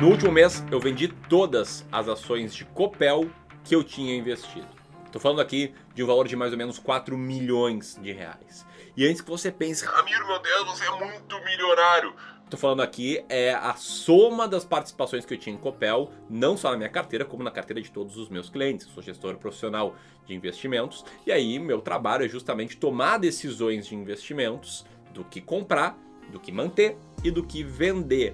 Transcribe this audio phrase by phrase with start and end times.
[0.00, 3.28] No último mês, eu vendi todas as ações de Copel
[3.64, 4.68] que eu tinha investido.
[5.04, 8.64] Estou falando aqui de um valor de mais ou menos 4 milhões de reais.
[8.96, 12.14] E antes que você pense, Ramiro, meu Deus, você é muito milionário.
[12.44, 16.70] Estou falando aqui é a soma das participações que eu tinha em Copel, não só
[16.70, 18.86] na minha carteira, como na carteira de todos os meus clientes.
[18.86, 19.96] Eu sou gestor profissional
[20.26, 25.98] de investimentos e aí meu trabalho é justamente tomar decisões de investimentos do que comprar,
[26.30, 28.32] do que manter e do que vender.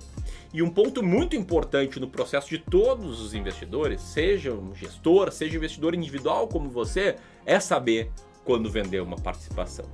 [0.53, 5.55] E um ponto muito importante no processo de todos os investidores, seja um gestor, seja
[5.55, 8.11] um investidor individual como você, é saber
[8.45, 9.85] quando vender uma participação.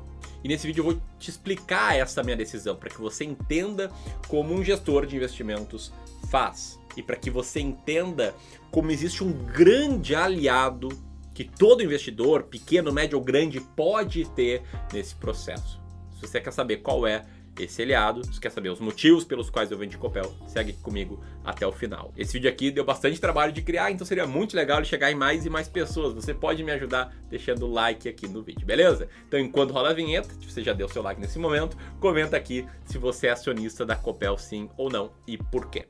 [0.42, 3.90] E nesse vídeo eu vou te explicar essa minha decisão para que você entenda
[4.28, 5.92] como um gestor de investimentos
[6.30, 8.34] faz e para que você entenda
[8.70, 10.88] como existe um grande aliado
[11.34, 15.80] que todo investidor, pequeno, médio ou grande, pode ter nesse processo.
[16.14, 17.24] Se você quer saber qual é
[17.64, 18.24] esse aliado.
[18.26, 22.12] Se quer saber os motivos pelos quais eu vendi Copel, segue comigo até o final.
[22.16, 25.14] Esse vídeo aqui deu bastante trabalho de criar, então seria muito legal ele chegar em
[25.14, 26.14] mais e mais pessoas.
[26.14, 29.08] Você pode me ajudar deixando o like aqui no vídeo, beleza?
[29.26, 32.66] Então, enquanto rola a vinheta, se você já deu seu like nesse momento, comenta aqui
[32.84, 35.86] se você é acionista da Copel sim ou não e por quê.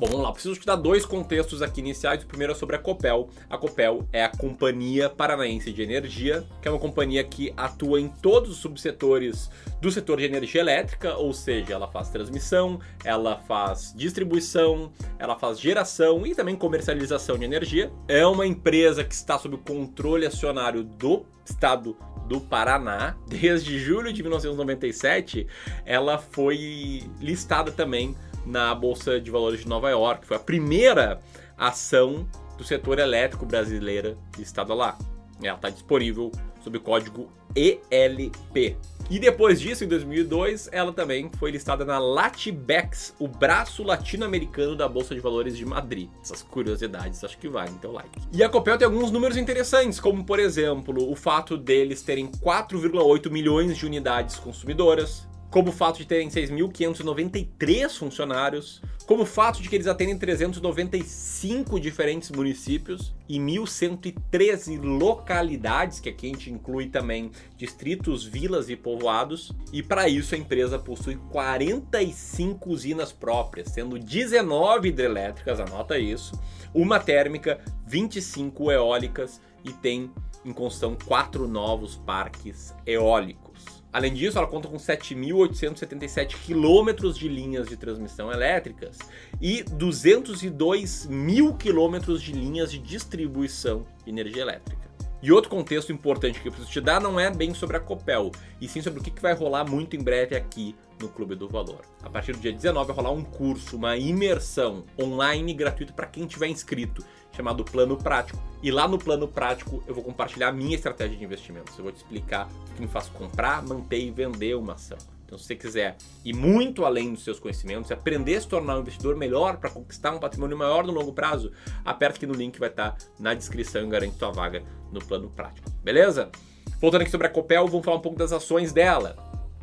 [0.00, 0.32] Bom, vamos lá.
[0.32, 2.22] Preciso te dar dois contextos aqui iniciais.
[2.22, 3.28] O primeiro é sobre a Copel.
[3.50, 8.08] A Copel é a Companhia Paranaense de Energia, que é uma companhia que atua em
[8.08, 13.92] todos os subsetores do setor de energia elétrica, ou seja, ela faz transmissão, ela faz
[13.94, 17.92] distribuição, ela faz geração e também comercialização de energia.
[18.08, 21.94] É uma empresa que está sob o controle acionário do estado
[22.26, 23.16] do Paraná.
[23.26, 25.46] Desde julho de 1997,
[25.84, 30.26] ela foi listada também na Bolsa de Valores de Nova York.
[30.26, 31.20] Foi a primeira
[31.56, 34.96] ação do setor elétrico brasileira listada lá.
[35.42, 36.30] Ela está disponível
[36.62, 38.76] sob o código ELP.
[39.10, 44.88] E depois disso, em 2002, ela também foi listada na Latibex, o braço latino-americano da
[44.88, 46.08] Bolsa de Valores de Madrid.
[46.22, 48.20] Essas curiosidades, acho que valem então like.
[48.32, 53.28] E a Copel tem alguns números interessantes, como por exemplo, o fato deles terem 4,8
[53.30, 59.68] milhões de unidades consumidoras, como o fato de terem 6.593 funcionários, como o fato de
[59.68, 67.32] que eles atendem 395 diferentes municípios e 1.113 localidades, que aqui a gente inclui também
[67.56, 69.50] distritos, vilas e povoados.
[69.72, 76.40] E para isso a empresa possui 45 usinas próprias, sendo 19 hidrelétricas, anota isso,
[76.72, 80.08] uma térmica, 25 eólicas e tem
[80.44, 83.49] em construção quatro novos parques eólicos.
[83.92, 88.98] Além disso, ela conta com 7.877 quilômetros de linhas de transmissão elétricas
[89.40, 94.89] e 202 mil quilômetros de linhas de distribuição de energia elétrica.
[95.22, 98.30] E outro contexto importante que eu preciso te dar não é bem sobre a Copel,
[98.60, 101.82] e sim sobre o que vai rolar muito em breve aqui no Clube do Valor.
[102.02, 106.26] A partir do dia 19 vai rolar um curso, uma imersão online gratuita para quem
[106.26, 108.38] tiver inscrito chamado Plano Prático.
[108.62, 111.76] E lá no Plano Prático eu vou compartilhar a minha estratégia de investimentos.
[111.76, 114.98] Eu vou te explicar o que me faz comprar, manter e vender uma ação.
[115.30, 118.80] Então, se você quiser ir muito além dos seus conhecimentos, aprender a se tornar um
[118.80, 121.52] investidor melhor para conquistar um patrimônio maior no longo prazo,
[121.84, 125.30] aperta aqui no link que vai estar na descrição e garante sua vaga no plano
[125.30, 125.70] prático.
[125.84, 126.32] Beleza?
[126.80, 129.14] Voltando aqui sobre a Copel, vamos falar um pouco das ações dela.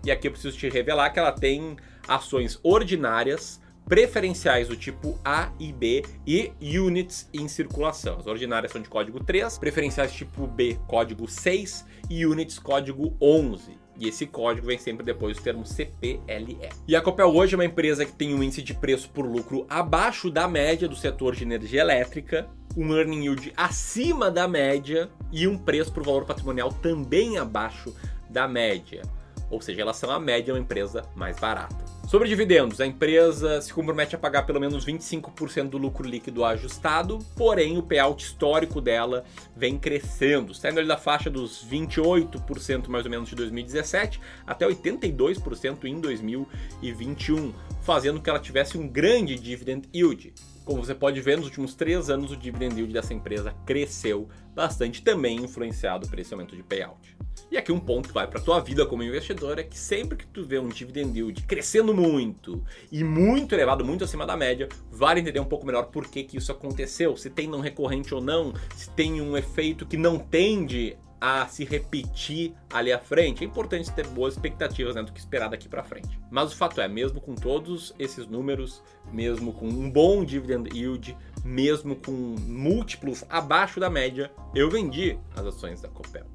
[0.06, 1.76] E aqui eu preciso te revelar que ela tem
[2.08, 8.20] ações ordinárias, preferenciais do tipo A e B e units em circulação.
[8.20, 13.87] As ordinárias são de código 3, preferenciais tipo B, código 6 e units código 11.
[14.00, 16.70] E esse código vem sempre depois do termo CPLE.
[16.88, 19.66] E a Copel hoje é uma empresa que tem um índice de preço por lucro
[19.70, 25.48] abaixo da média do setor de energia elétrica, um earning yield acima da média e
[25.48, 27.96] um preço por valor patrimonial também abaixo
[28.30, 29.02] da média.
[29.50, 31.98] Ou seja, elas são a média uma empresa mais barata.
[32.08, 37.20] Sobre dividendos, a empresa se compromete a pagar pelo menos 25% do lucro líquido ajustado,
[37.36, 43.12] porém o payout histórico dela vem crescendo, saindo ali da faixa dos 28% mais ou
[43.12, 47.54] menos de 2017 até 82% em 2021,
[47.88, 50.34] fazendo que ela tivesse um grande dividend yield.
[50.66, 55.02] Como você pode ver, nos últimos três anos o dividend yield dessa empresa cresceu bastante,
[55.02, 57.16] também influenciado por esse aumento de payout.
[57.50, 60.28] E aqui um ponto que vai para tua vida como investidor é que sempre que
[60.28, 62.62] tu vê um dividend yield crescendo muito
[62.92, 66.38] e muito elevado, muito acima da média, vale entender um pouco melhor por que, que
[66.38, 70.98] isso aconteceu, se tem não recorrente ou não, se tem um efeito que não tende
[71.20, 73.44] a se repetir ali à frente.
[73.44, 76.20] É importante ter boas expectativas né, do que esperar daqui para frente.
[76.30, 81.18] Mas o fato é, mesmo com todos esses números, mesmo com um bom dividend yield,
[81.44, 86.26] mesmo com múltiplos abaixo da média, eu vendi as ações da Copel.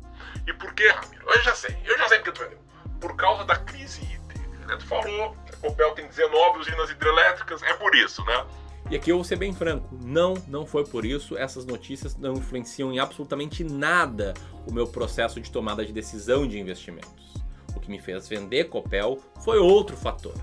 [0.47, 1.25] E por que, Ramiro?
[1.27, 2.59] Eu já sei, eu já sei porque tu vendeu.
[3.01, 4.67] Por causa da crise hídrica.
[4.67, 4.77] Né?
[4.77, 8.47] Tu falou a Copel tem 19 usinas hidrelétricas, é por isso, né?
[8.91, 11.37] E aqui eu vou ser bem franco, não, não foi por isso.
[11.37, 14.35] Essas notícias não influenciam em absolutamente nada
[14.67, 17.35] o meu processo de tomada de decisão de investimentos.
[17.75, 20.35] O que me fez vender Copel foi outro fator.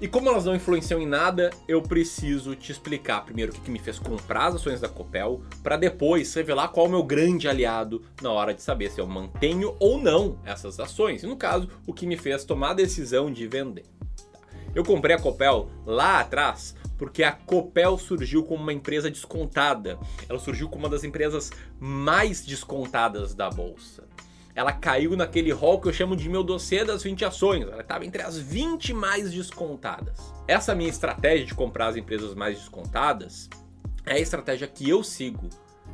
[0.00, 3.80] E como elas não influenciam em nada, eu preciso te explicar primeiro o que, me
[3.80, 8.04] fez comprar as ações da Copel, para depois revelar qual é o meu grande aliado
[8.22, 11.24] na hora de saber se eu mantenho ou não essas ações.
[11.24, 13.86] E no caso, o que me fez tomar a decisão de vender.
[14.78, 19.98] Eu comprei a Copel lá atrás porque a Copel surgiu como uma empresa descontada.
[20.28, 24.04] Ela surgiu como uma das empresas mais descontadas da bolsa.
[24.54, 27.62] Ela caiu naquele hall que eu chamo de meu dossiê das 20 ações.
[27.62, 30.32] Ela estava entre as 20 mais descontadas.
[30.46, 33.50] Essa minha estratégia de comprar as empresas mais descontadas
[34.06, 35.48] é a estratégia que eu sigo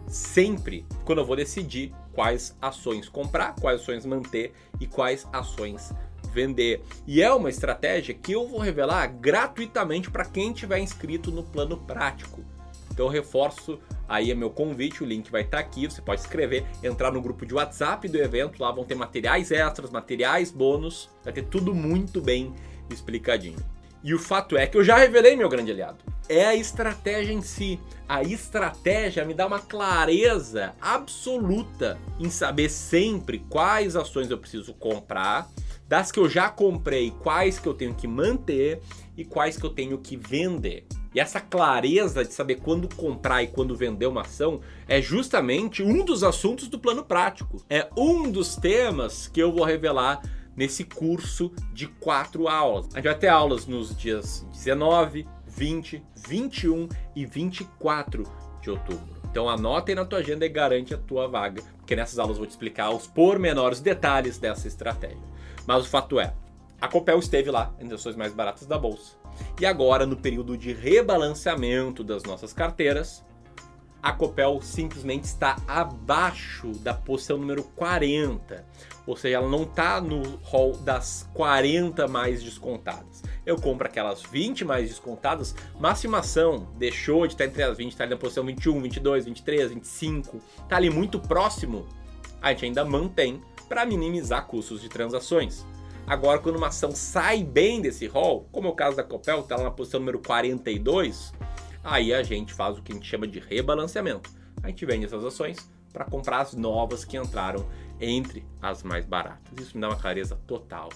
[0.07, 5.91] sempre quando eu vou decidir quais ações comprar, quais ações manter e quais ações
[6.35, 6.83] vender.
[7.07, 11.77] E é uma estratégia que eu vou revelar gratuitamente para quem tiver inscrito no plano
[11.77, 12.45] prático.
[12.91, 16.21] Então eu reforço aí é meu convite, o link vai estar tá aqui, você pode
[16.21, 21.09] escrever, entrar no grupo de WhatsApp do evento, lá vão ter materiais extras, materiais bônus,
[21.23, 22.53] vai ter tudo muito bem
[22.91, 23.59] explicadinho.
[24.03, 26.05] E o fato é que eu já revelei meu grande aliado.
[26.29, 27.81] É a estratégia em si.
[28.07, 35.49] A estratégia me dá uma clareza absoluta em saber sempre quais ações eu preciso comprar
[35.89, 38.81] das que eu já comprei, quais que eu tenho que manter
[39.17, 40.87] e quais que eu tenho que vender.
[41.15, 46.05] E essa clareza de saber quando comprar e quando vender uma ação é justamente um
[46.05, 47.65] dos assuntos do plano prático.
[47.71, 50.23] É um dos temas que eu vou revelar
[50.57, 52.87] nesse curso de quatro aulas.
[52.93, 58.25] A gente vai ter aulas nos dias 19, 20, 21 e 24
[58.61, 59.15] de outubro.
[59.31, 62.47] Então anotem na tua agenda e garante a tua vaga, porque nessas aulas eu vou
[62.47, 65.34] te explicar os pormenores, detalhes dessa estratégia.
[65.67, 66.35] Mas o fato é,
[66.81, 69.13] a Copel esteve lá entre as ações mais baratas da bolsa.
[69.61, 73.25] E agora, no período de rebalanceamento das nossas carteiras,
[74.05, 78.63] a Copel simplesmente está abaixo da posição número 40.
[79.07, 83.23] Ou seja, ela não está no hall das 40 mais descontadas.
[83.47, 88.05] Eu compro aquelas 20 mais descontadas, máxima ação deixou de estar entre as 20, está
[88.05, 91.87] ali na posição 21, 22, 23, 25, está ali muito próximo.
[92.43, 95.65] A gente ainda mantém para minimizar custos de transações.
[96.07, 99.57] Agora, quando uma ação sai bem desse rol, como é o caso da Copel, está
[99.57, 101.33] lá na posição número 42,
[101.83, 104.31] aí a gente faz o que a gente chama de rebalanceamento.
[104.63, 107.67] A gente vende essas ações para comprar as novas que entraram
[108.01, 109.53] entre as mais baratas.
[109.59, 110.91] Isso me dá uma clareza total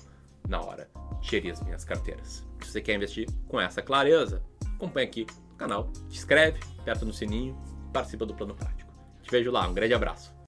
[0.46, 2.46] na hora de gerir as minhas carteiras.
[2.60, 4.42] Se você quer investir com essa clareza,
[4.74, 7.56] acompanha aqui o canal, se inscreve, aperta no sininho,
[7.92, 8.92] participa do plano prático.
[9.22, 10.34] Te vejo lá, um grande abraço.